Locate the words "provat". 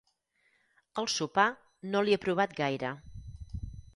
2.25-2.57